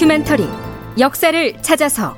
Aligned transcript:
다큐멘터리 0.00 0.48
역사를 0.98 1.60
찾아서. 1.60 2.16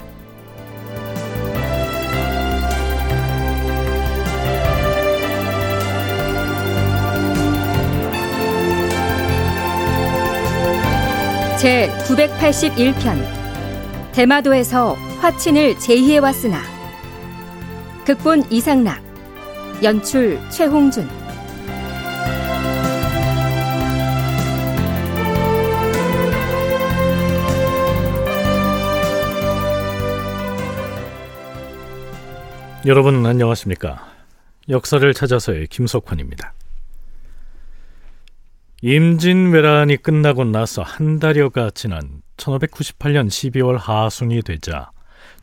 제 11.58 11.90
981편 12.06 14.12
대마도에서 14.12 14.94
화친을 15.20 15.76
제의해 15.80 16.18
왔으나 16.18 16.60
극본 18.06 18.44
이상락 18.48 19.02
연출 19.82 20.38
최홍준 20.50 21.21
여러분 32.84 33.24
안녕하십니까 33.24 34.04
역사를 34.68 35.14
찾아서의 35.14 35.68
김석환입니다 35.68 36.52
임진왜란이 38.82 39.98
끝나고 39.98 40.42
나서 40.42 40.82
한 40.82 41.20
달여가 41.20 41.70
지난 41.70 42.22
1598년 42.36 43.28
12월 43.28 43.78
하순이 43.78 44.42
되자 44.42 44.90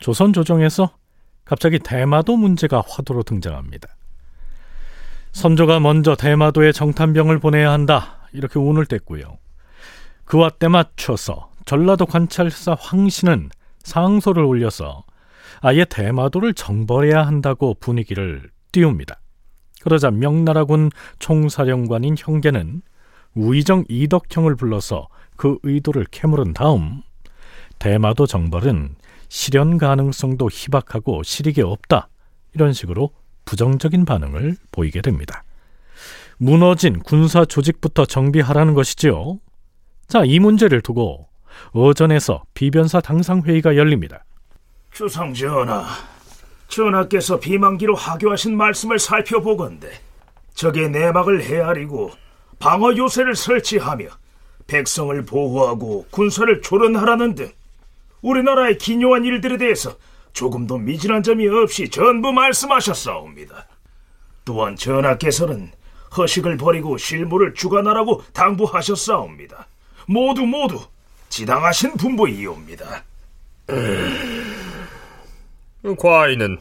조선 0.00 0.34
조정에서 0.34 0.94
갑자기 1.46 1.78
대마도 1.78 2.36
문제가 2.36 2.82
화두로 2.86 3.22
등장합니다. 3.22 3.88
선조가 5.32 5.80
먼저 5.80 6.14
대마도에 6.14 6.72
정탐병을 6.72 7.38
보내야 7.38 7.72
한다 7.72 8.28
이렇게 8.32 8.58
운을 8.58 8.84
뗐고요. 8.84 9.38
그와 10.26 10.50
때맞춰서 10.50 11.50
전라도 11.64 12.04
관찰사 12.04 12.76
황신은 12.78 13.48
상소를 13.82 14.44
올려서 14.44 15.04
아예 15.60 15.84
대마도를 15.84 16.54
정벌해야 16.54 17.26
한다고 17.26 17.74
분위기를 17.74 18.50
띄웁니다. 18.72 19.20
그러자 19.82 20.10
명나라군 20.10 20.90
총사령관인 21.18 22.16
형계는 22.18 22.82
우의정 23.34 23.84
이덕형을 23.88 24.56
불러서 24.56 25.08
그 25.36 25.58
의도를 25.62 26.06
캐물은 26.10 26.52
다음 26.52 27.02
대마도 27.78 28.26
정벌은 28.26 28.96
실현 29.28 29.78
가능성도 29.78 30.48
희박하고 30.52 31.22
실익이 31.22 31.62
없다 31.62 32.08
이런 32.54 32.72
식으로 32.72 33.10
부정적인 33.44 34.04
반응을 34.04 34.56
보이게 34.70 35.00
됩니다. 35.00 35.44
무너진 36.36 36.98
군사 37.00 37.44
조직부터 37.44 38.06
정비하라는 38.06 38.74
것이지요. 38.74 39.38
자, 40.08 40.24
이 40.24 40.38
문제를 40.38 40.80
두고 40.80 41.28
어전에서 41.72 42.42
비변사 42.54 43.00
당상회의가 43.00 43.76
열립니다. 43.76 44.24
주상 44.92 45.32
전하, 45.32 45.86
전하께서 46.68 47.40
비만기로 47.40 47.94
하교하신 47.94 48.56
말씀을 48.56 48.98
살펴보건대 48.98 49.90
적의 50.54 50.90
내막을 50.90 51.42
헤아리고 51.42 52.10
방어 52.58 52.94
요새를 52.96 53.34
설치하며 53.34 54.06
백성을 54.66 55.24
보호하고 55.24 56.06
군사를 56.10 56.60
조련하라는 56.60 57.34
등 57.34 57.50
우리나라의 58.22 58.78
기묘한 58.78 59.24
일들에 59.24 59.56
대해서 59.56 59.96
조금도 60.32 60.78
미진한 60.78 61.22
점이 61.22 61.48
없이 61.48 61.88
전부 61.88 62.32
말씀하셨사옵니다. 62.32 63.66
또한 64.44 64.76
전하께서는 64.76 65.72
허식을 66.16 66.56
버리고 66.56 66.98
실무를 66.98 67.54
주관하라고 67.54 68.22
당부하셨사옵니다. 68.32 69.66
모두 70.06 70.42
모두 70.44 70.80
지당하신 71.28 71.94
분부이옵니다. 71.96 73.04
과인은 75.98 76.58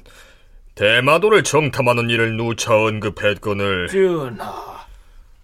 대마도를 0.76 1.44
정탐하는 1.44 2.10
일을 2.10 2.38
누차 2.38 2.74
언급했거늘 2.74 3.88
전하, 3.88 4.86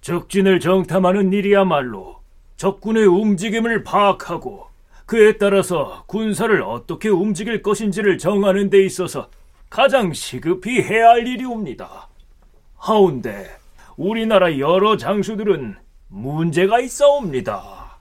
적진을 0.01 0.59
정탐하는 0.59 1.33
일이야말로 1.33 2.19
적군의 2.55 3.05
움직임을 3.05 3.83
파악하고 3.83 4.67
그에 5.05 5.37
따라서 5.37 6.03
군사를 6.07 6.61
어떻게 6.63 7.09
움직일 7.09 7.61
것인지를 7.61 8.17
정하는 8.17 8.69
데 8.69 8.83
있어서 8.85 9.29
가장 9.69 10.13
시급히 10.13 10.81
해야 10.81 11.09
할 11.09 11.27
일이옵니다. 11.27 12.07
하운데 12.77 13.47
우리나라 13.97 14.57
여러 14.57 14.95
장수들은 14.95 15.75
문제가 16.07 16.79
있어옵니다. 16.79 17.99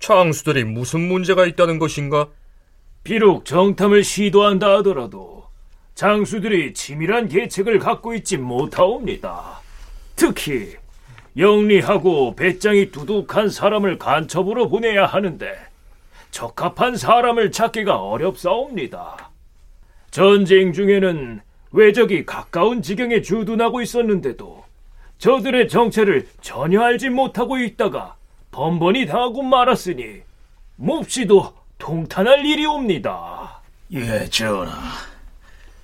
장수들이 0.00 0.64
무슨 0.64 1.00
문제가 1.08 1.46
있다는 1.46 1.78
것인가? 1.78 2.28
비록 3.04 3.44
정탐을 3.44 4.02
시도한다 4.02 4.78
하더라도 4.78 5.44
장수들이 5.94 6.72
치밀한 6.72 7.28
계책을 7.28 7.78
갖고 7.78 8.14
있지 8.14 8.38
못하옵니다. 8.38 9.60
특히 10.16 10.74
영리하고 11.36 12.34
배짱이 12.34 12.90
두둑한 12.90 13.50
사람을 13.50 13.98
간첩으로 13.98 14.70
보내야 14.70 15.04
하는데 15.04 15.54
적합한 16.30 16.96
사람을 16.96 17.52
찾기가 17.52 17.96
어렵사옵니다. 17.96 19.30
전쟁 20.10 20.72
중에는 20.72 21.42
외적이 21.72 22.24
가까운 22.24 22.80
지경에 22.80 23.20
주둔하고 23.20 23.82
있었는데도 23.82 24.64
저들의 25.18 25.68
정체를 25.68 26.26
전혀 26.40 26.80
알지 26.80 27.10
못하고 27.10 27.58
있다가 27.58 28.16
번번이 28.50 29.06
당하고 29.06 29.42
말았으니 29.42 30.22
몹시도 30.76 31.63
통탄할 31.78 32.44
일이 32.44 32.66
옵니다. 32.66 33.60
예, 33.92 34.26
전하. 34.28 34.74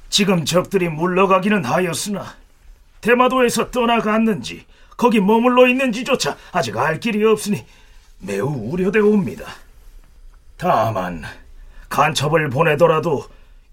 지금 0.09 0.45
적들이 0.45 0.89
물러가기는 0.89 1.65
하였으나 1.65 2.34
대마도에서 3.01 3.71
떠나갔는지 3.71 4.65
거기 4.97 5.21
머물러 5.21 5.67
있는지조차 5.69 6.37
아직 6.53 6.77
알 6.77 7.00
길이 7.00 7.25
없으니 7.25 7.65
매우 8.19 8.49
우려되옵니다. 8.49 9.47
다만 10.56 11.25
간첩을 11.89 12.50
보내더라도 12.50 13.25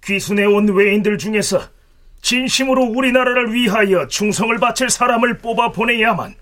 귀순해 0.04 0.46
온 0.46 0.70
외인들 0.74 1.18
중에서 1.18 1.62
진심으로 2.22 2.84
우리나라를 2.86 3.54
위하여 3.54 4.08
충성을 4.08 4.58
바칠 4.58 4.90
사람을 4.90 5.40
뽑아 5.40 5.72
보내야만 5.72 6.36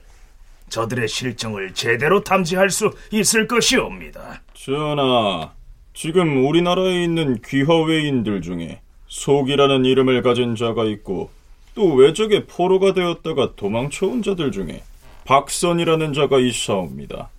저들의 0.69 1.08
실정을 1.08 1.74
제대로 1.74 2.24
탐지할 2.24 2.69
수 2.69 2.91
있을 3.12 3.47
것이옵니다. 3.47 4.41
전하, 4.53 5.52
지금 5.95 6.45
우리나라에 6.45 7.06
있는 7.06 7.39
귀화 7.47 7.81
외인들 7.81 8.41
중에 8.41 8.81
속이라는 9.07 9.85
이름을 9.85 10.23
가진 10.23 10.57
자가 10.57 10.83
있고 10.83 11.29
또 11.73 11.94
외적의 11.94 12.47
포로가 12.47 12.94
되었다가 12.94 13.53
도망쳐온 13.56 14.22
자들 14.22 14.51
중에 14.51 14.84
박선이라는 15.23 16.11
자가 16.11 16.39
있사옵니다. 16.39 17.29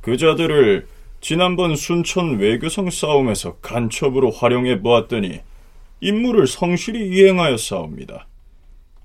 그 0.00 0.16
자들을 0.16 0.86
지난번 1.20 1.76
순천 1.76 2.38
외교성 2.38 2.88
싸움에서 2.88 3.56
간첩으로 3.56 4.30
활용해 4.30 4.80
보았더니 4.80 5.40
임무를 6.00 6.46
성실히 6.46 7.10
이행하였사옵니다. 7.10 8.26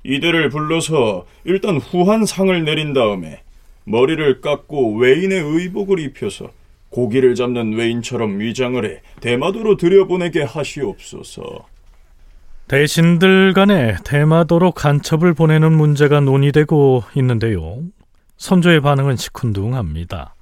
이들을 0.06 0.50
불러서 0.50 1.28
일단 1.44 1.76
후한상을 1.78 2.64
내린 2.64 2.94
다음에 2.94 3.42
머리를 3.84 4.40
깎고 4.40 4.96
외인의 4.96 5.42
의복을 5.42 6.00
입혀서 6.00 6.52
고기를 6.98 7.36
잡는 7.36 7.74
외인처럼 7.74 8.40
위장을 8.40 8.84
해 8.84 9.02
대마도로 9.22 9.78
들여보내게 9.78 10.42
하시옵소서. 10.42 11.68
대신들 12.68 13.54
간에 13.54 13.98
대마도로 14.04 14.72
간첩을 14.72 15.36
보내는 15.36 15.74
문제가 15.74 16.22
논의되고 16.22 17.04
있는데요. 17.18 17.84
선조의 18.38 18.82
반응은 18.82 19.16
시큰둥합니다. 19.16 20.34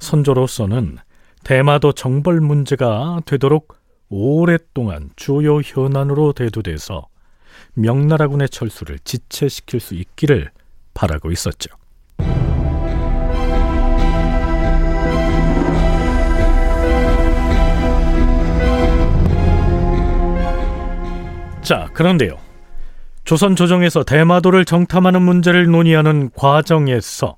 선조로서는 0.00 0.98
대마도 1.44 1.92
정벌 1.92 2.40
문제가 2.40 3.20
되도록 3.24 3.76
오랫동안 4.08 5.10
주요 5.14 5.60
현안으로 5.60 6.32
대두돼서 6.32 7.06
명나라군의 7.74 8.48
철수를 8.48 8.98
지체시킬 9.04 9.78
수 9.78 9.94
있기를 9.94 10.50
바라고 10.92 11.30
있었죠. 11.30 11.79
자, 21.70 21.88
그런데요. 21.94 22.36
조선 23.22 23.54
조정에서 23.54 24.02
대마도를 24.02 24.64
정탐하는 24.64 25.22
문제를 25.22 25.66
논의하는 25.66 26.30
과정에서 26.34 27.36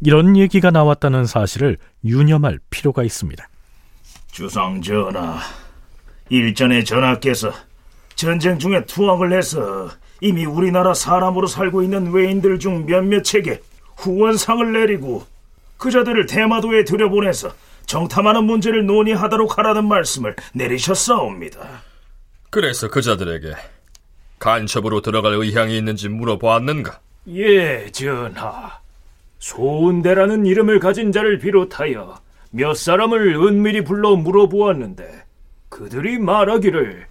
이런 0.00 0.36
얘기가 0.36 0.72
나왔다는 0.72 1.26
사실을 1.26 1.78
유념할 2.04 2.58
필요가 2.70 3.04
있습니다. 3.04 3.48
주상 4.32 4.82
전하, 4.82 5.38
일전에 6.28 6.82
전하께서 6.82 7.52
전쟁 8.16 8.58
중에 8.58 8.84
투항을 8.84 9.32
해서 9.32 9.90
이미 10.20 10.44
우리나라 10.44 10.92
사람으로 10.92 11.46
살고 11.46 11.84
있는 11.84 12.10
외인들 12.10 12.58
중 12.58 12.84
몇몇에게 12.84 13.60
후원상을 13.96 14.72
내리고 14.72 15.24
그자들을 15.76 16.26
대마도에 16.26 16.82
들여보내서 16.82 17.52
정탐하는 17.86 18.42
문제를 18.42 18.86
논의하도록 18.86 19.56
하라는 19.56 19.86
말씀을 19.86 20.34
내리셨사옵니다. 20.52 21.60
그래서 22.56 22.88
그자들에게 22.88 23.52
간첩으로 24.38 25.02
들어갈 25.02 25.34
의향이 25.34 25.76
있는지 25.76 26.08
물어보았는가? 26.08 27.00
예, 27.34 27.90
전하. 27.92 28.80
소은대라는 29.38 30.46
이름을 30.46 30.80
가진 30.80 31.12
자를 31.12 31.38
비롯하여 31.38 32.18
몇 32.52 32.74
사람을 32.74 33.34
은밀히 33.34 33.84
불러 33.84 34.16
물어보았는데 34.16 35.24
그들이 35.68 36.18
말하기를 36.18 37.04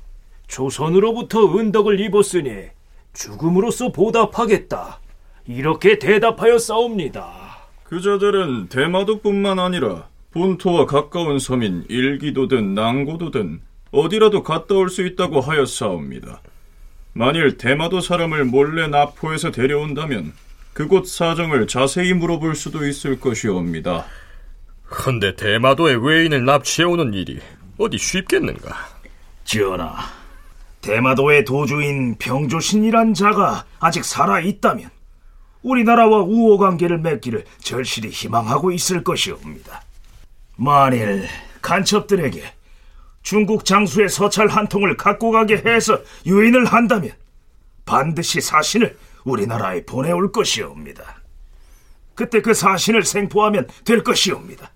조선으로부터 0.48 1.56
은덕을 1.60 2.00
입었으니 2.00 2.70
죽음으로써 3.14 3.92
보답하겠다. 3.92 5.00
이렇게 5.46 6.00
대답하여 6.00 6.58
싸웁니다. 6.58 7.32
그자들은 7.84 8.70
대마도뿐만 8.70 9.60
아니라 9.60 10.08
본토와 10.32 10.88
가까운 10.88 11.38
섬인 11.38 11.86
일기도든 11.88 12.74
낭고도든 12.74 13.62
어디라도 13.96 14.44
갔다 14.44 14.76
올 14.76 14.90
수 14.90 15.06
있다고 15.06 15.42
하였사옵니다. 15.42 16.42
만일 17.14 17.58
대마도 17.58 18.02
사람을 18.02 18.44
몰래 18.44 18.88
납포해서 18.88 19.52
데려온다면 19.52 20.34
그곳 20.74 21.08
사정을 21.08 21.68
자세히 21.68 22.14
물어볼 22.14 22.56
수도 22.56 22.86
있을 22.86 23.20
것이옵니다. 23.20 24.06
헌데 25.06 25.36
대마도에 25.36 25.96
외인을 25.96 26.44
납치해오는 26.44 27.14
일이 27.14 27.40
어디 27.78 27.98
쉽겠는가? 27.98 28.76
전하, 29.46 29.96
대마도의 30.82 31.46
도주인 31.46 32.18
병조신이란 32.18 33.14
자가 33.14 33.66
아직 33.80 34.04
살아있다면 34.04 34.90
우리나라와 35.62 36.20
우호 36.20 36.58
관계를 36.58 37.00
맺기를 37.00 37.46
절실히 37.60 38.10
희망하고 38.10 38.72
있을 38.72 39.04
것이옵니다. 39.04 39.82
만일 40.58 41.28
간첩들에게 41.62 42.44
중국 43.26 43.66
장수의 43.66 44.08
서찰 44.08 44.48
한 44.48 44.68
통을 44.68 44.96
갖고 44.96 45.32
가게 45.32 45.56
해서 45.58 46.00
유인을 46.28 46.66
한다면 46.66 47.12
반드시 47.84 48.40
사신을 48.40 48.96
우리나라에 49.24 49.84
보내올 49.84 50.32
것이옵니다. 50.32 51.24
그때 52.14 52.40
그 52.40 52.54
사신을 52.54 53.04
생포하면 53.04 53.68
될 53.84 54.04
것이옵니다. 54.04 54.72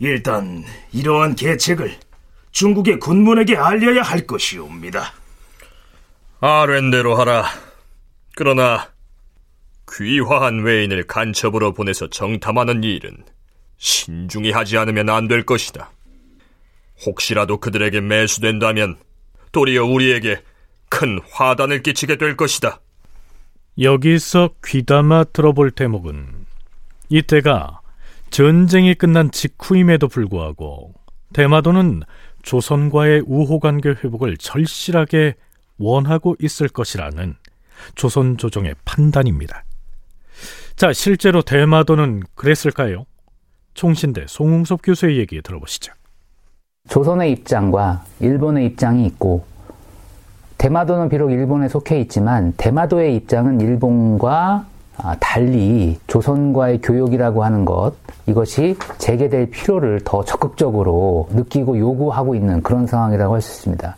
일단 0.00 0.62
이러한 0.92 1.34
계책을 1.34 1.96
중국의 2.52 2.98
군문에게 2.98 3.56
알려야 3.56 4.02
할 4.02 4.26
것이옵니다. 4.26 5.14
아랜대로 6.40 7.16
하라. 7.16 7.46
그러나 8.36 8.90
귀화한 9.90 10.60
외인을 10.62 11.06
간첩으로 11.06 11.72
보내서 11.72 12.10
정탐하는 12.10 12.84
일은 12.84 13.24
신중히 13.78 14.50
하지 14.50 14.76
않으면 14.76 15.08
안 15.08 15.26
될 15.26 15.46
것이다. 15.46 15.90
혹시라도 17.04 17.58
그들에게 17.58 18.00
매수된다면 18.00 18.96
도리어 19.52 19.84
우리에게 19.84 20.42
큰 20.88 21.20
화단을 21.30 21.82
끼치게 21.82 22.16
될 22.16 22.36
것이다. 22.36 22.80
여기서 23.80 24.50
귀담아 24.64 25.24
들어볼 25.32 25.70
대목은 25.70 26.46
이때가 27.08 27.80
전쟁이 28.30 28.94
끝난 28.94 29.30
직후임에도 29.30 30.08
불구하고 30.08 30.94
대마도는 31.32 32.02
조선과의 32.42 33.22
우호 33.26 33.60
관계 33.60 33.90
회복을 33.90 34.36
절실하게 34.36 35.34
원하고 35.78 36.34
있을 36.40 36.68
것이라는 36.68 37.36
조선 37.94 38.36
조정의 38.36 38.74
판단입니다. 38.84 39.64
자, 40.76 40.92
실제로 40.92 41.42
대마도는 41.42 42.22
그랬을까요? 42.34 43.04
총신대 43.74 44.26
송웅섭 44.26 44.80
교수의 44.82 45.18
얘기 45.18 45.40
들어보시죠. 45.40 45.92
조선의 46.88 47.32
입장과 47.32 48.02
일본의 48.20 48.66
입장이 48.66 49.06
있고 49.06 49.44
대마도는 50.58 51.08
비록 51.08 51.30
일본에 51.30 51.68
속해 51.68 52.00
있지만 52.00 52.52
대마도의 52.56 53.14
입장은 53.16 53.60
일본과 53.60 54.66
아, 55.00 55.14
달리 55.20 55.96
조선과의 56.08 56.80
교역이라고 56.80 57.44
하는 57.44 57.64
것 57.64 57.92
이것이 58.26 58.76
재개될 58.98 59.50
필요를 59.50 60.00
더 60.04 60.24
적극적으로 60.24 61.28
느끼고 61.30 61.78
요구하고 61.78 62.34
있는 62.34 62.62
그런 62.62 62.86
상황이라고 62.86 63.34
할 63.34 63.40
수 63.40 63.60
있습니다. 63.60 63.96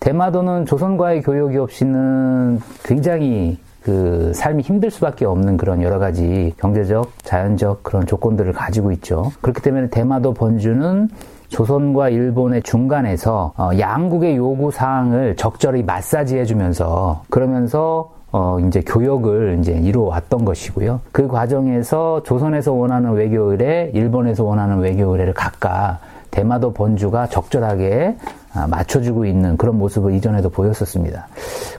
대마도는 0.00 0.64
조선과의 0.64 1.22
교역이 1.22 1.58
없이는 1.58 2.58
굉장히 2.84 3.58
그 3.82 4.32
삶이 4.34 4.62
힘들 4.62 4.90
수밖에 4.90 5.26
없는 5.26 5.58
그런 5.58 5.82
여러 5.82 5.98
가지 5.98 6.54
경제적, 6.58 7.12
자연적 7.22 7.82
그런 7.82 8.06
조건들을 8.06 8.54
가지고 8.54 8.92
있죠. 8.92 9.30
그렇기 9.42 9.60
때문에 9.60 9.90
대마도 9.90 10.32
번주는 10.32 11.08
조선과 11.50 12.08
일본의 12.08 12.62
중간에서 12.62 13.52
어, 13.56 13.70
양국의 13.78 14.36
요구 14.36 14.70
사항을 14.70 15.36
적절히 15.36 15.82
마사지해 15.82 16.44
주면서 16.46 17.22
그러면서 17.28 18.12
어, 18.32 18.58
이제 18.60 18.80
교역을 18.80 19.58
이제 19.60 19.72
이루어왔던 19.72 20.44
것이고요. 20.44 21.00
그 21.12 21.26
과정에서 21.26 22.22
조선에서 22.22 22.72
원하는 22.72 23.12
외교 23.12 23.50
의뢰, 23.50 23.90
일본에서 23.92 24.44
원하는 24.44 24.78
외교 24.78 25.10
의뢰를 25.10 25.34
각각 25.34 25.98
대마도 26.30 26.72
번주가 26.72 27.26
적절하게 27.26 28.16
아, 28.52 28.66
맞춰주고 28.66 29.26
있는 29.26 29.56
그런 29.56 29.78
모습을 29.78 30.14
이전에도 30.14 30.48
보였었습니다. 30.48 31.26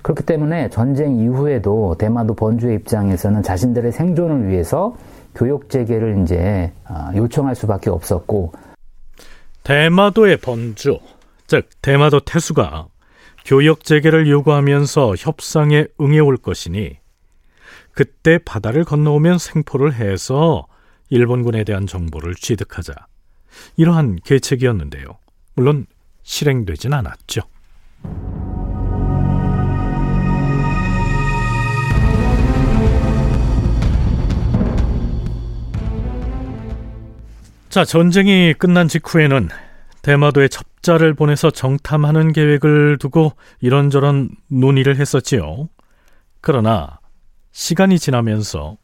그렇기 0.01 0.23
때문에 0.23 0.69
전쟁 0.69 1.17
이후에도 1.17 1.95
대마도 1.97 2.33
번주의 2.33 2.75
입장에서는 2.75 3.43
자신들의 3.43 3.91
생존을 3.91 4.47
위해서 4.47 4.93
교역 5.35 5.69
재개를 5.69 6.21
이제 6.21 6.71
아, 6.85 7.11
요청할 7.15 7.55
수밖에 7.55 7.89
없었고 7.89 8.51
대마도의 9.63 10.37
번주, 10.37 10.99
즉 11.47 11.69
대마도 11.81 12.19
태수가 12.21 12.87
교역 13.45 13.83
재개를 13.83 14.29
요구하면서 14.29 15.15
협상에 15.17 15.85
응해올 15.99 16.37
것이니 16.37 16.97
그때 17.93 18.37
바다를 18.37 18.83
건너오면 18.83 19.37
생포를 19.37 19.93
해서 19.93 20.67
일본군에 21.09 21.63
대한 21.63 21.87
정보를 21.87 22.35
취득하자. 22.35 22.93
이러한 23.75 24.17
계책이었는데요. 24.23 25.17
물론 25.55 25.85
실행되진 26.23 26.93
않았죠. 26.93 27.41
자, 37.71 37.85
전쟁이 37.85 38.53
끝난 38.53 38.89
직후에는 38.89 39.47
대마도에 40.01 40.49
첩자를 40.49 41.13
보내서 41.13 41.49
정탐하는 41.51 42.33
계획을 42.33 42.97
두고 42.97 43.31
이런저런 43.61 44.29
논의를 44.49 44.97
했었지요. 44.97 45.69
그러나 46.41 46.99
시간이 47.53 47.97
지나면서 47.97 48.75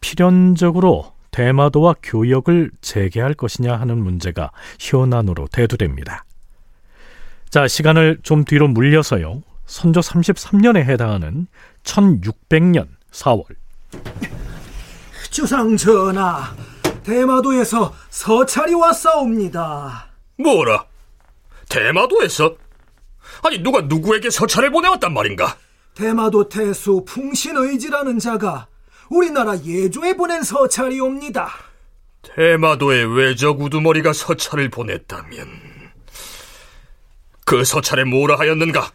필연적으로 0.00 1.12
대마도와 1.30 1.94
교역을 2.02 2.72
재개할 2.80 3.34
것이냐 3.34 3.76
하는 3.76 4.02
문제가 4.02 4.50
현안으로 4.80 5.46
대두됩니다. 5.52 6.24
자, 7.48 7.68
시간을 7.68 8.18
좀 8.24 8.44
뒤로 8.44 8.66
물려서요. 8.66 9.40
선조 9.66 10.00
33년에 10.00 10.78
해당하는 10.78 11.46
1600년 11.84 12.88
4월. 13.12 13.44
주상 15.30 15.76
전하, 15.76 16.56
대마도에서 17.06 17.94
서찰이 18.10 18.74
왔사옵니다. 18.74 20.10
뭐라? 20.38 20.86
대마도에서? 21.68 22.56
아니 23.44 23.62
누가 23.62 23.80
누구에게 23.80 24.28
서찰을 24.28 24.70
보내왔단 24.72 25.14
말인가? 25.14 25.56
대마도 25.94 26.48
태수 26.48 27.04
풍신의지라는 27.06 28.18
자가 28.18 28.66
우리나라 29.08 29.56
예조에 29.56 30.14
보낸 30.14 30.42
서찰이옵니다. 30.42 31.48
대마도의 32.22 33.16
외적 33.16 33.60
우두머리가 33.60 34.12
서찰을 34.12 34.68
보냈다면 34.68 35.46
그 37.44 37.64
서찰에 37.64 38.02
뭐라 38.02 38.36
하였는가? 38.36 38.90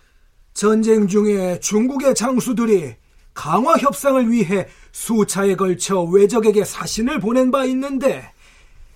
전쟁 0.53 1.07
중에 1.07 1.61
중국의 1.61 2.13
장수들이 2.15 2.95
강화 3.33 3.75
협상을 3.77 4.31
위해 4.31 4.67
수차에 4.91 5.55
걸쳐 5.55 6.01
외적에게 6.03 6.65
사신을 6.65 7.19
보낸 7.19 7.51
바 7.51 7.65
있는데 7.65 8.31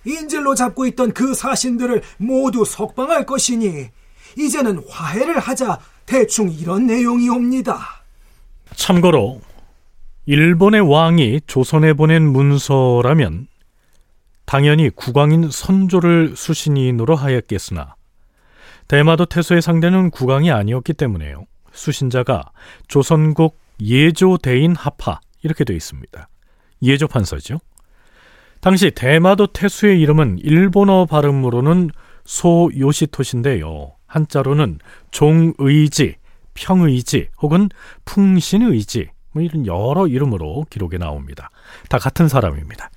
인질로 0.04 0.54
잡고 0.54 0.86
있던 0.86 1.12
그 1.12 1.34
사신들을 1.34 2.02
모두 2.18 2.64
석방할 2.64 3.26
것이니 3.26 3.88
이제는 4.36 4.82
화해를 4.88 5.38
하자 5.38 5.80
대충 6.04 6.50
이런 6.50 6.86
내용이옵니다. 6.86 7.80
참고로 8.74 9.40
일본의 10.26 10.80
왕이 10.80 11.40
조선에 11.46 11.94
보낸 11.94 12.22
문서라면 12.30 13.48
당연히 14.44 14.90
국왕인 14.90 15.50
선조를 15.50 16.34
수신인으로 16.36 17.16
하였겠으나 17.16 17.94
대마도 18.86 19.26
태소의 19.26 19.62
상대는 19.62 20.10
국왕이 20.10 20.52
아니었기 20.52 20.92
때문에요. 20.92 21.46
수신자가 21.72 22.44
조선국 22.86 23.58
예조 23.80 24.38
대인 24.38 24.74
하파 24.74 25.20
이렇게 25.42 25.64
되어 25.64 25.76
있습니다. 25.76 26.28
예조 26.82 27.08
판서죠. 27.08 27.58
당시 28.60 28.90
대마도 28.90 29.48
태수의 29.48 30.00
이름은 30.00 30.38
일본어 30.42 31.06
발음으로는 31.06 31.90
소요시토시인데요. 32.24 33.92
한자로는 34.06 34.78
종의지, 35.10 36.16
평의지 36.54 37.28
혹은 37.40 37.68
풍신의지 38.04 39.10
뭐 39.32 39.42
이런 39.42 39.66
여러 39.66 40.06
이름으로 40.06 40.64
기록에 40.70 40.98
나옵니다. 40.98 41.50
다 41.88 41.98
같은 41.98 42.28
사람입니다. 42.28 42.90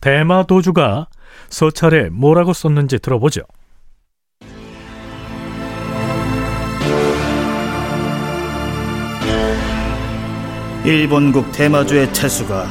대마도주가 0.00 1.06
서찰에 1.48 2.10
뭐라고 2.10 2.52
썼는지 2.52 2.98
들어보죠. 2.98 3.42
일본국 10.88 11.52
대마주의 11.52 12.10
태수가 12.14 12.66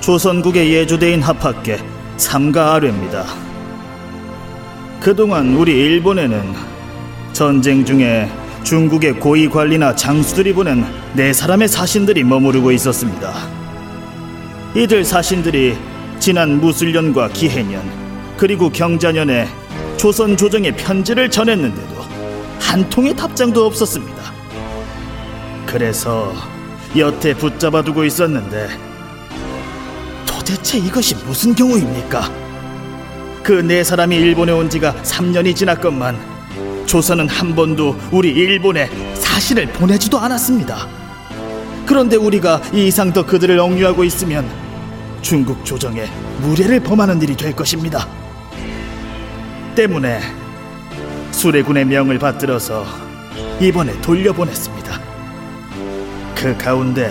조선국의 0.00 0.72
예조대인 0.72 1.20
합학계 1.20 1.78
삼가 2.16 2.72
아뢰입니다. 2.72 3.26
그동안 5.00 5.54
우리 5.54 5.72
일본에는 5.72 6.54
전쟁 7.34 7.84
중에 7.84 8.26
중국의 8.64 9.20
고위 9.20 9.50
관리나 9.50 9.94
장수들이 9.94 10.54
보낸 10.54 10.86
네 11.12 11.34
사람의 11.34 11.68
사신들이 11.68 12.24
머무르고 12.24 12.72
있었습니다. 12.72 13.34
이들 14.74 15.04
사신들이 15.04 15.76
지난 16.18 16.58
무술년과 16.58 17.28
기해년 17.34 17.82
그리고 18.38 18.70
경자년에 18.70 19.46
조선 19.98 20.38
조정에 20.38 20.74
편지를 20.74 21.30
전했는데도 21.30 22.02
한 22.58 22.88
통의 22.88 23.14
답장도 23.14 23.66
없었습니다. 23.66 24.22
그래서 25.66 26.55
여태 26.98 27.34
붙잡아 27.34 27.82
두고 27.82 28.04
있었는데 28.04 28.68
도대체 30.26 30.78
이것이 30.78 31.14
무슨 31.26 31.54
경우입니까? 31.54 32.30
그 33.42 33.62
네 33.62 33.84
사람이 33.84 34.16
일본에 34.16 34.52
온 34.52 34.68
지가 34.70 34.94
3년이 35.02 35.54
지났건만 35.54 36.16
조선은 36.86 37.28
한 37.28 37.54
번도 37.54 37.96
우리 38.10 38.30
일본에 38.30 38.88
사신을 39.14 39.66
보내지도 39.72 40.18
않았습니다. 40.18 40.88
그런데 41.84 42.16
우리가 42.16 42.60
이 42.72 42.86
이상 42.88 43.12
더 43.12 43.24
그들을 43.24 43.58
억류하고 43.58 44.02
있으면 44.04 44.48
중국 45.22 45.64
조정에 45.64 46.06
무례를 46.40 46.80
범하는 46.80 47.20
일이 47.22 47.36
될 47.36 47.54
것입니다. 47.54 48.08
때문에 49.74 50.20
수레군의 51.30 51.84
명을 51.84 52.18
받들어서 52.18 52.84
이번에 53.60 54.00
돌려보냈습니다. 54.00 55.05
그 56.46 56.56
가운데 56.56 57.10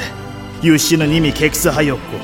유 0.64 0.78
씨는 0.78 1.12
이미 1.12 1.30
객사하였고 1.34 2.22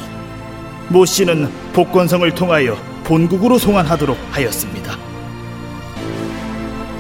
모 0.88 1.06
씨는 1.06 1.51
복권성을 1.74 2.34
통하여 2.34 2.77
본국으로 3.03 3.58
송환하도록 3.58 4.18
하였습니다. 4.32 4.98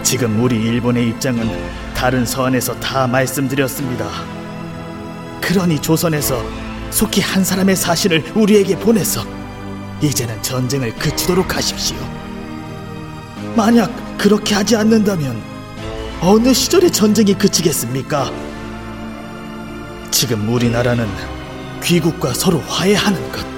지금 0.03 0.43
우리 0.43 0.57
일본의 0.57 1.07
입장은 1.07 1.49
다른 1.93 2.25
서한에서 2.25 2.77
다 2.81 3.07
말씀드렸습니다. 3.07 4.09
그러니 5.39 5.79
조선에서 5.79 6.43
속히 6.89 7.21
한 7.21 7.45
사람의 7.45 7.77
사신을 7.77 8.33
우리에게 8.35 8.77
보내서 8.79 9.23
이제는 10.01 10.43
전쟁을 10.43 10.93
그치도록 10.95 11.55
하십시오. 11.55 11.95
만약 13.55 13.89
그렇게 14.17 14.55
하지 14.55 14.75
않는다면 14.75 15.41
어느 16.19 16.53
시절에 16.53 16.89
전쟁이 16.89 17.33
그치겠습니까? 17.33 18.50
지금 20.11 20.47
우리나라는 20.49 21.07
귀국과 21.83 22.33
서로 22.33 22.59
화해하는 22.59 23.31
것. 23.31 23.51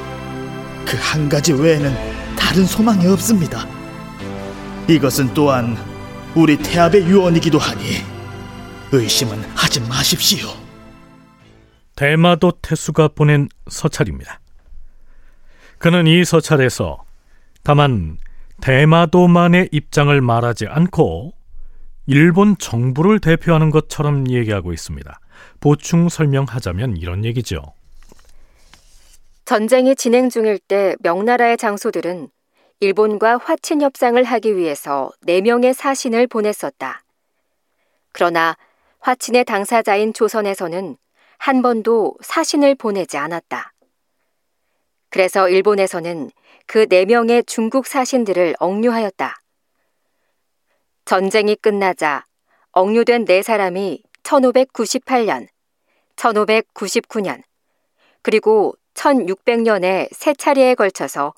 그 0.85 0.97
한 0.97 1.27
가지 1.27 1.53
외에는 1.53 2.35
다른 2.35 2.65
소망이 2.65 3.07
없습니다. 3.07 3.65
이것은 4.87 5.33
또한 5.33 5.75
우리 6.35 6.57
태압의 6.57 7.05
유언이기도 7.05 7.57
하니 7.57 7.81
의심은 8.91 9.41
하지 9.55 9.81
마십시오. 9.81 10.49
대마도 11.95 12.51
태수가 12.61 13.09
보낸 13.09 13.49
서찰입니다. 13.69 14.39
그는 15.79 16.05
이 16.07 16.23
서찰에서 16.23 17.03
다만 17.63 18.17
대마도만의 18.61 19.69
입장을 19.71 20.19
말하지 20.21 20.67
않고 20.67 21.33
일본 22.05 22.57
정부를 22.57 23.19
대표하는 23.19 23.71
것처럼 23.71 24.29
얘기하고 24.29 24.73
있습니다. 24.73 25.19
보충 25.59 26.09
설명하자면 26.09 26.97
이런 26.97 27.25
얘기죠. 27.25 27.61
전쟁이 29.45 29.95
진행 29.95 30.29
중일 30.29 30.57
때 30.57 30.95
명나라의 30.99 31.57
장소들은 31.57 32.29
일본과 32.79 33.37
화친 33.37 33.81
협상을 33.81 34.21
하기 34.23 34.57
위해서 34.57 35.11
4명의 35.25 35.73
사신을 35.73 36.27
보냈었다. 36.27 37.03
그러나 38.11 38.55
화친의 38.99 39.45
당사자인 39.45 40.13
조선에서는 40.13 40.97
한 41.37 41.61
번도 41.61 42.15
사신을 42.21 42.75
보내지 42.75 43.17
않았다. 43.17 43.73
그래서 45.09 45.49
일본에서는 45.49 46.31
그 46.65 46.85
4명의 46.85 47.45
중국 47.45 47.85
사신들을 47.85 48.55
억류하였다. 48.59 49.39
전쟁이 51.05 51.55
끝나자 51.55 52.25
억류된 52.71 53.25
네 53.25 53.41
사람이 53.41 54.03
1598년, 54.23 55.47
1599년, 56.15 57.43
그리고 58.21 58.75
1600년에 58.93 60.09
세 60.11 60.33
차례에 60.33 60.75
걸쳐서 60.75 61.33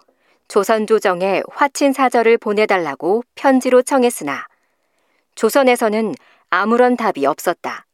조선 0.48 0.86
조정에 0.86 1.42
화친 1.50 1.94
사절을 1.94 2.38
보내달라고 2.38 3.24
편지로 3.34 3.82
청했으나 3.82 4.48
조선에서는 5.34 6.14
아무런 6.50 6.96
답이 6.96 7.26
없었다. 7.26 7.86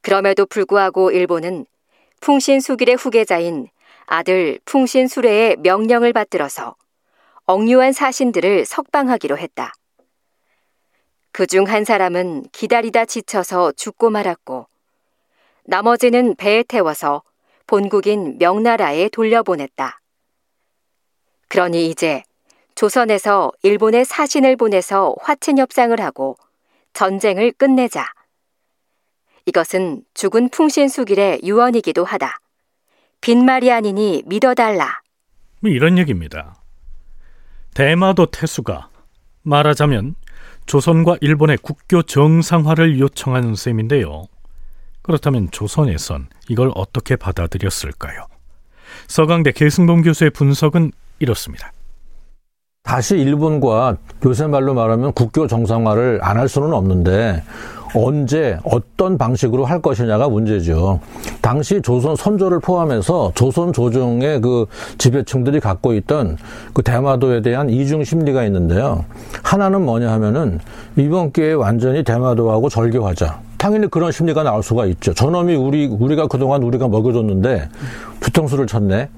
그럼에도 0.00 0.46
불구하고 0.46 1.10
일본은 1.10 1.66
풍신수길의 2.20 2.96
후계자인 2.96 3.68
아들 4.06 4.58
풍신수레의 4.64 5.56
명령을 5.58 6.12
받들어서 6.12 6.76
억류한 7.44 7.92
사신들을 7.92 8.64
석방하기로 8.64 9.36
했다. 9.38 9.72
그 11.36 11.46
중 11.46 11.68
한 11.68 11.84
사람은 11.84 12.44
기다리다 12.50 13.04
지쳐서 13.04 13.72
죽고 13.72 14.08
말았고 14.08 14.68
나머지는 15.64 16.34
배에 16.34 16.62
태워서 16.62 17.22
본국인 17.66 18.38
명나라에 18.38 19.10
돌려보냈다. 19.10 20.00
그러니 21.48 21.90
이제 21.90 22.22
조선에서 22.74 23.52
일본에 23.62 24.02
사신을 24.04 24.56
보내서 24.56 25.14
화친 25.20 25.58
협상을 25.58 26.00
하고 26.00 26.38
전쟁을 26.94 27.52
끝내자. 27.52 28.06
이것은 29.44 30.04
죽은 30.14 30.48
풍신수길의 30.48 31.40
유언이기도 31.44 32.02
하다. 32.02 32.38
빈말이 33.20 33.70
아니니 33.70 34.22
믿어달라. 34.24 35.02
뭐 35.60 35.70
이런 35.70 35.98
얘기입니다. 35.98 36.56
대마도 37.74 38.24
태수가 38.24 38.88
말하자면 39.42 40.14
조선과 40.66 41.18
일본의 41.20 41.58
국교 41.62 42.02
정상화를 42.02 42.98
요청한 42.98 43.54
셈인데요. 43.54 44.26
그렇다면 45.02 45.48
조선에선 45.52 46.26
이걸 46.48 46.72
어떻게 46.74 47.14
받아들였을까요? 47.16 48.26
서강대 49.06 49.52
계승범 49.52 50.02
교수의 50.02 50.30
분석은 50.30 50.90
이렇습니다. 51.20 51.72
다시 52.82 53.16
일본과 53.16 53.96
요새 54.24 54.46
말로 54.46 54.74
말하면 54.74 55.12
국교 55.12 55.46
정상화를 55.48 56.20
안 56.22 56.36
할 56.38 56.48
수는 56.48 56.72
없는데 56.72 57.42
언제 57.96 58.58
어떤 58.64 59.16
방식으로 59.16 59.64
할 59.64 59.80
것이냐가 59.80 60.28
문제죠. 60.28 61.00
당시 61.40 61.80
조선 61.80 62.14
선조를 62.14 62.60
포함해서 62.60 63.32
조선 63.34 63.72
조정의 63.72 64.40
그 64.40 64.66
지배층들이 64.98 65.60
갖고 65.60 65.94
있던 65.94 66.36
그 66.72 66.82
대마도에 66.82 67.42
대한 67.42 67.70
이중 67.70 68.04
심리가 68.04 68.44
있는데요. 68.44 69.04
하나는 69.42 69.84
뭐냐 69.84 70.10
하면은 70.12 70.60
이번 70.96 71.32
기회에 71.32 71.54
완전히 71.54 72.04
대마도하고 72.04 72.68
절교하자. 72.68 73.40
당연히 73.58 73.88
그런 73.88 74.12
심리가 74.12 74.42
나올 74.42 74.62
수가 74.62 74.86
있죠. 74.86 75.14
저놈이 75.14 75.54
우리 75.54 75.86
우리가 75.86 76.26
그동안 76.26 76.62
우리가 76.62 76.88
먹여줬는데 76.88 77.68
뒤통수를 78.20 78.66
쳤네. 78.66 79.08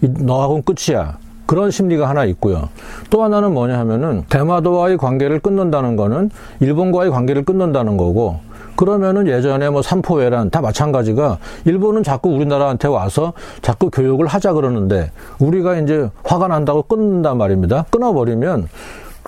너하고는 0.00 0.62
끝이야. 0.64 1.23
그런 1.46 1.70
심리가 1.70 2.08
하나 2.08 2.24
있고요. 2.24 2.68
또 3.10 3.22
하나는 3.22 3.52
뭐냐 3.52 3.78
하면은 3.80 4.24
대마도와의 4.28 4.96
관계를 4.96 5.40
끊는다는 5.40 5.96
거는 5.96 6.30
일본과의 6.60 7.10
관계를 7.10 7.44
끊는다는 7.44 7.96
거고 7.96 8.40
그러면은 8.76 9.28
예전에 9.28 9.70
뭐 9.70 9.82
삼포회란 9.82 10.50
다 10.50 10.60
마찬가지가 10.60 11.38
일본은 11.64 12.02
자꾸 12.02 12.30
우리나라한테 12.30 12.88
와서 12.88 13.32
자꾸 13.62 13.90
교육을 13.90 14.26
하자 14.26 14.52
그러는데 14.52 15.12
우리가 15.38 15.76
이제 15.76 16.10
화가 16.24 16.48
난다고 16.48 16.82
끊는단 16.82 17.38
말입니다. 17.38 17.84
끊어버리면 17.90 18.68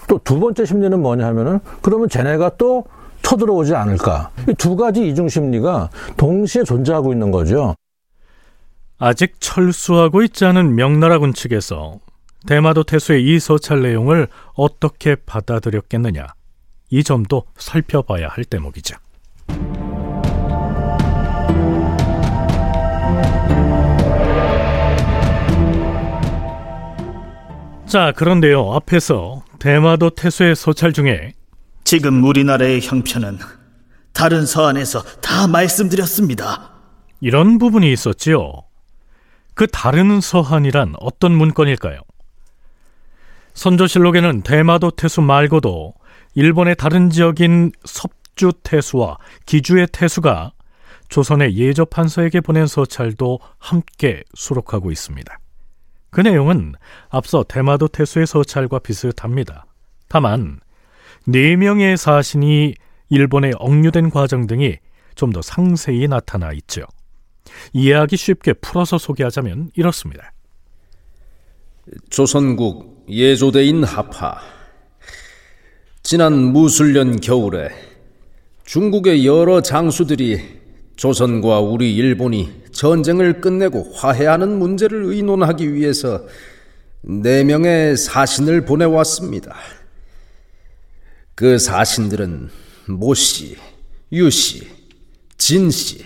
또 0.09 0.19
두 0.19 0.41
번째 0.41 0.65
심리는 0.65 1.01
뭐냐 1.01 1.27
하면은 1.27 1.61
그러면 1.83 2.09
쟤네가 2.09 2.53
또 2.59 2.85
쳐들어오지 3.23 3.75
않을까. 3.75 4.31
두 4.59 4.77
가지 4.77 5.09
이중 5.09 5.29
심리가 5.29 5.91
동시에 6.17 6.63
존재하고 6.63 7.13
있는 7.13 7.31
거죠. 7.31 7.75
아직 8.99 9.35
철수하고 9.41 10.23
있지 10.23 10.45
않은 10.45 10.75
명나라군 10.75 11.35
측에서 11.35 11.99
대마도 12.47 12.85
태수의 12.85 13.25
이 13.25 13.41
서찰 13.41 13.83
내용을 13.83 14.29
어떻게 14.55 15.17
받아들였겠느냐. 15.17 16.27
이 16.91 17.03
점도 17.03 17.45
살펴봐야 17.57 18.29
할 18.29 18.45
대목이죠. 18.45 18.97
자, 27.87 28.13
그런데요. 28.13 28.73
앞에서 28.73 29.45
대마도 29.59 30.11
태수의 30.11 30.55
서찰 30.55 30.93
중에 30.93 31.33
지금 31.85 32.23
우리나라의 32.25 32.81
형편은 32.81 33.39
다른 34.13 34.47
서안에서 34.47 35.03
다 35.21 35.47
말씀드렸습니다. 35.47 36.71
이런 37.21 37.59
부분이 37.59 37.93
있었지요. 37.93 38.63
그 39.55 39.67
다른 39.67 40.21
서한이란 40.21 40.95
어떤 41.01 41.33
문건일까요? 41.33 42.01
선조실록에는 43.57 44.43
대마도 44.43 44.91
태수 44.91 45.23
말고도 45.23 45.95
일본의 46.35 46.77
다른 46.77 47.09
지역인 47.11 47.73
섭주 47.85 48.53
태수와 48.63 49.17
기주의 49.47 49.87
태수가 49.91 50.53
조선의 51.09 51.57
예조판서에게 51.57 52.43
보낸 52.43 52.67
서찰도 52.67 53.41
함께 53.59 54.23
수록하고 54.35 54.91
있습니다. 54.91 55.39
그 56.11 56.21
내용은 56.21 56.75
앞서 57.09 57.45
대마도 57.45 57.89
태수의 57.89 58.27
서찰과 58.27 58.81
비슷합니다. 58.81 59.65
다만 60.09 60.61
네 61.25 61.57
명의 61.57 61.97
사신이 61.97 62.75
일본에 63.09 63.53
억류된 63.59 64.11
과정 64.11 64.47
등이 64.47 64.77
좀 65.15 65.33
더 65.33 65.41
상세히 65.41 66.07
나타나 66.09 66.53
있죠. 66.53 66.83
이해하기 67.73 68.19
쉽게 68.19 68.53
풀어서 68.53 68.99
소개하자면 68.99 69.71
이렇습니다. 69.75 70.33
조선국 72.11 72.96
예조대인 73.09 73.85
하파 73.85 74.41
지난 76.03 76.33
무술년 76.33 77.21
겨울에 77.21 77.71
중국의 78.65 79.25
여러 79.25 79.61
장수들이 79.61 80.41
조선과 80.97 81.61
우리 81.61 81.95
일본이 81.95 82.53
전쟁을 82.73 83.41
끝내고 83.41 83.93
화해하는 83.95 84.59
문제를 84.59 85.05
의논하기 85.05 85.73
위해서 85.75 86.27
네 87.03 87.45
명의 87.45 87.97
사신을 87.97 88.65
보내왔습니다. 88.65 89.55
그 91.37 91.59
사신들은 91.59 92.51
모씨, 92.89 93.57
유씨, 94.11 94.67
진씨, 95.39 96.05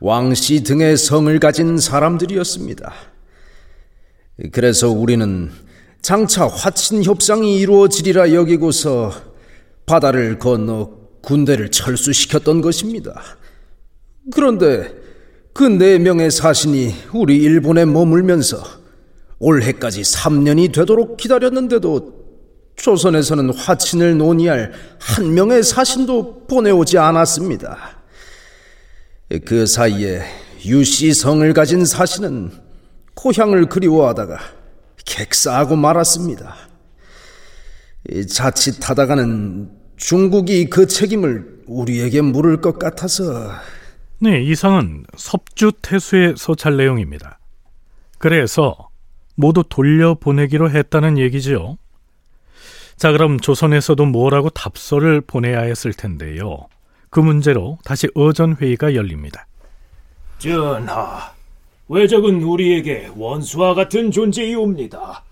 왕씨 0.00 0.64
등의 0.64 0.96
성을 0.96 1.38
가진 1.38 1.78
사람들이었습니다. 1.78 2.92
그래서 4.50 4.90
우리는 4.90 5.52
장차 6.06 6.46
화친 6.46 7.02
협상이 7.02 7.58
이루어지리라 7.58 8.32
여기고서 8.32 9.10
바다를 9.86 10.38
건너 10.38 10.88
군대를 11.20 11.72
철수시켰던 11.72 12.60
것입니다. 12.60 13.20
그런데 14.32 14.94
그 15.52 15.64
네 15.64 15.98
명의 15.98 16.30
사신이 16.30 16.94
우리 17.12 17.38
일본에 17.38 17.84
머물면서 17.84 18.62
올해까지 19.40 20.02
3년이 20.02 20.72
되도록 20.72 21.16
기다렸는데도 21.16 22.14
조선에서는 22.76 23.52
화친을 23.54 24.16
논의할 24.16 24.74
한 25.00 25.34
명의 25.34 25.64
사신도 25.64 26.46
보내오지 26.46 26.98
않았습니다. 26.98 27.78
그 29.44 29.66
사이에 29.66 30.22
유씨 30.64 31.14
성을 31.14 31.52
가진 31.52 31.84
사신은 31.84 32.52
고향을 33.14 33.66
그리워하다가 33.66 34.55
객사하고 35.06 35.76
말았습니다. 35.76 36.54
자칫하다가는 38.28 39.70
중국이 39.96 40.66
그 40.66 40.86
책임을 40.86 41.62
우리에게 41.66 42.20
물을 42.20 42.60
것 42.60 42.78
같아서 42.78 43.50
네, 44.18 44.42
이상은 44.42 45.04
섭주 45.16 45.72
태수의 45.82 46.34
서찰 46.36 46.76
내용입니다. 46.76 47.38
그래서 48.18 48.88
모두 49.34 49.62
돌려보내기로 49.68 50.70
했다는 50.70 51.18
얘기지요. 51.18 51.76
자, 52.96 53.12
그럼 53.12 53.38
조선에서도 53.38 54.06
뭐라고 54.06 54.48
답서를 54.48 55.20
보내야 55.20 55.60
했을 55.60 55.92
텐데요. 55.92 56.68
그 57.10 57.20
문제로 57.20 57.78
다시 57.84 58.08
의전회의가 58.14 58.94
열립니다. 58.94 59.46
전하, 60.38 61.32
외적은 61.88 62.42
우리에게 62.42 63.10
원수와 63.16 63.74
같은 63.74 64.10
존재이옵니다. 64.10 65.22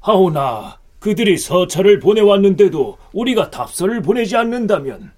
하오나 0.00 0.78
그들이 0.98 1.36
서찰을 1.36 1.98
보내왔는데도 1.98 2.98
우리가 3.12 3.50
답서를 3.50 4.02
보내지 4.02 4.36
않는다면 4.36 5.12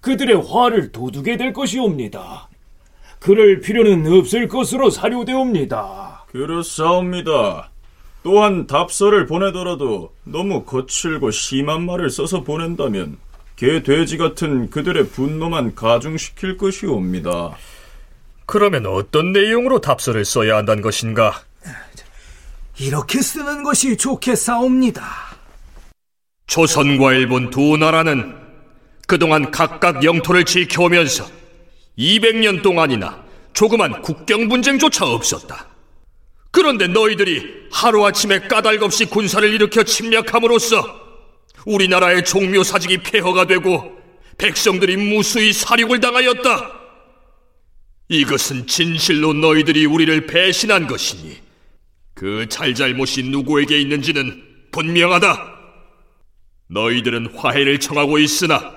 그들의 0.00 0.36
화를 0.36 0.92
돋우게 0.92 1.36
될 1.36 1.52
것이옵니다. 1.52 2.48
그럴 3.18 3.60
필요는 3.60 4.12
없을 4.18 4.48
것으로 4.48 4.90
사료되옵니다. 4.90 6.26
그렇사옵니다. 6.26 7.70
또한 8.22 8.66
답서를 8.66 9.26
보내더라도 9.26 10.12
너무 10.24 10.64
거칠고 10.64 11.30
심한 11.30 11.84
말을 11.86 12.10
써서 12.10 12.42
보낸다면 12.42 13.18
개 13.56 13.82
돼지 13.82 14.18
같은 14.18 14.70
그들의 14.70 15.08
분노만 15.08 15.74
가중시킬 15.74 16.56
것이옵니다. 16.56 17.56
그러면 18.46 18.86
어떤 18.86 19.32
내용으로 19.32 19.80
답서를 19.80 20.24
써야 20.24 20.56
한다는 20.56 20.82
것인가? 20.82 21.42
이렇게 22.78 23.22
쓰는 23.22 23.62
것이 23.62 23.96
좋겠사옵니다. 23.96 25.02
조선과 26.46 27.12
일본 27.14 27.50
두 27.50 27.76
나라는 27.76 28.36
그동안 29.06 29.50
각각 29.50 30.04
영토를 30.04 30.44
지켜오면서 30.44 31.26
200년 31.98 32.62
동안이나 32.62 33.22
조그만 33.52 34.02
국경 34.02 34.48
분쟁조차 34.48 35.06
없었다. 35.06 35.68
그런데 36.50 36.86
너희들이 36.86 37.68
하루아침에 37.72 38.40
까닭없이 38.40 39.06
군사를 39.06 39.48
일으켜 39.52 39.82
침략함으로써 39.82 40.84
우리나라의 41.66 42.24
종묘 42.24 42.62
사직이 42.62 42.98
폐허가 42.98 43.46
되고 43.46 43.96
백성들이 44.38 44.96
무수히 44.96 45.52
사륙을 45.52 46.00
당하였다. 46.00 46.83
이것은 48.08 48.66
진실로 48.66 49.32
너희들이 49.32 49.86
우리를 49.86 50.26
배신한 50.26 50.86
것이니 50.86 51.36
그 52.14 52.46
잘잘못이 52.48 53.24
누구에게 53.24 53.80
있는지는 53.80 54.42
분명하다. 54.70 55.52
너희들은 56.68 57.34
화해를 57.34 57.80
청하고 57.80 58.18
있으나 58.18 58.74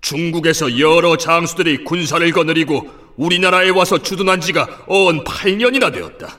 중국에서 0.00 0.78
여러 0.78 1.16
장수들이 1.16 1.84
군사를 1.84 2.28
거느리고 2.32 2.90
우리나라에 3.16 3.70
와서 3.70 3.98
주둔한 4.02 4.40
지가 4.40 4.84
언 4.86 5.24
8년이나 5.24 5.92
되었다. 5.92 6.38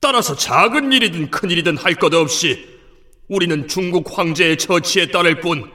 따라서 0.00 0.34
작은 0.34 0.92
일이든 0.92 1.30
큰 1.30 1.50
일이든 1.50 1.76
할 1.76 1.94
것 1.94 2.14
없이 2.14 2.66
우리는 3.28 3.68
중국 3.68 4.16
황제의 4.18 4.56
처치에 4.58 5.06
따를 5.10 5.40
뿐 5.40 5.70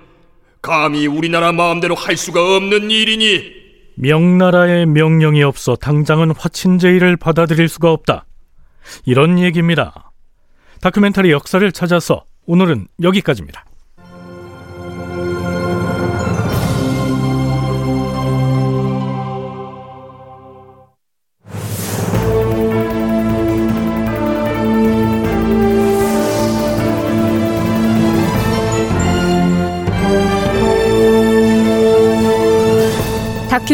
감히 0.62 1.08
우리나라 1.08 1.52
마음대로 1.52 1.96
할 1.96 2.18
수가 2.18 2.56
없는 2.56 2.92
일이니 2.92 3.65
명나라의 3.96 4.86
명령이 4.86 5.44
없어 5.44 5.76
당장은 5.76 6.32
화친제의를 6.32 7.18
받아들일 7.18 7.68
수가 7.68 7.92
없다. 7.92 8.26
이런 9.06 9.40
얘기입니다. 9.40 10.12
다큐멘터리 10.82 11.32
역사를 11.32 11.72
찾아서 11.72 12.26
오늘은 12.46 12.88
여기까지입니다. 13.02 13.66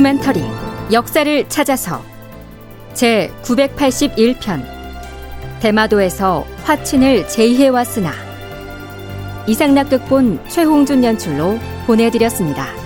다큐멘터리 0.01 0.43
역사를 0.91 1.47
찾아서 1.47 2.03
제 2.93 3.31
981편 3.43 4.63
대마도에서 5.59 6.45
화친을 6.63 7.27
제의해 7.27 7.67
왔으나 7.67 8.11
이상락 9.47 9.89
극본 9.89 10.49
최홍준 10.49 11.03
연출로 11.03 11.59
보내드렸습니다. 11.85 12.80